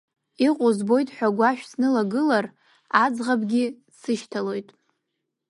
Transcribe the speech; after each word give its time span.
Иҟоу 0.47 0.71
збоит 0.77 1.09
ҳәа 1.15 1.27
агәашә 1.31 1.63
снылагылар 1.69 2.45
аӡӷабгьы 3.03 3.63
дсышьҭалоит. 3.89 4.67